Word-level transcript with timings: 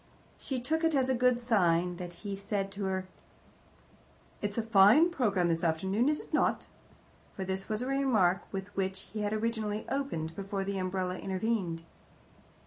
She 0.39 0.59
took 0.59 0.83
it 0.83 0.95
as 0.95 1.09
a 1.09 1.13
good 1.13 1.39
sign 1.39 1.97
that 1.97 2.13
he 2.25 2.35
said 2.35 2.71
to 2.71 2.85
her, 2.85 3.07
"It's 4.41 4.57
a 4.57 4.63
fine 4.63 5.11
programme 5.11 5.47
this 5.47 5.63
afternoon, 5.63 6.09
is 6.09 6.19
it 6.19 6.33
not?" 6.33 6.65
for 7.35 7.45
this 7.45 7.69
was 7.69 7.81
the 7.81 7.85
remark 7.87 8.41
with 8.51 8.75
which 8.75 9.09
he 9.13 9.19
had 9.21 9.31
originally 9.31 9.85
opened, 9.89 10.35
before 10.35 10.63
the 10.63 10.79
umbrella 10.79 11.19
intervened. 11.19 11.83